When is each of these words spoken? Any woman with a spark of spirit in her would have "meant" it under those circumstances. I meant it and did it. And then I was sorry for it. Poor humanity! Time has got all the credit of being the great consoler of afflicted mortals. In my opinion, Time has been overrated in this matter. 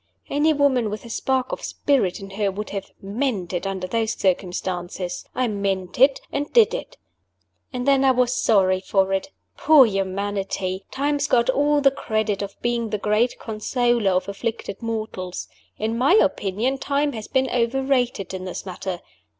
Any 0.31 0.51
woman 0.51 0.89
with 0.89 1.05
a 1.05 1.11
spark 1.11 1.51
of 1.51 1.63
spirit 1.63 2.19
in 2.19 2.31
her 2.31 2.49
would 2.49 2.71
have 2.71 2.89
"meant" 3.03 3.53
it 3.53 3.67
under 3.67 3.85
those 3.85 4.13
circumstances. 4.13 5.25
I 5.35 5.47
meant 5.47 5.99
it 5.99 6.19
and 6.31 6.51
did 6.51 6.73
it. 6.73 6.97
And 7.71 7.87
then 7.87 8.03
I 8.03 8.09
was 8.09 8.33
sorry 8.33 8.79
for 8.79 9.13
it. 9.13 9.29
Poor 9.57 9.85
humanity! 9.85 10.85
Time 10.89 11.17
has 11.19 11.27
got 11.27 11.51
all 11.51 11.81
the 11.81 11.91
credit 11.91 12.41
of 12.41 12.59
being 12.63 12.89
the 12.89 12.97
great 12.97 13.37
consoler 13.37 14.09
of 14.13 14.27
afflicted 14.27 14.81
mortals. 14.81 15.47
In 15.77 15.99
my 15.99 16.15
opinion, 16.15 16.79
Time 16.79 17.13
has 17.13 17.27
been 17.27 17.47
overrated 17.51 18.33
in 18.33 18.45
this 18.45 18.65
matter. 18.65 19.01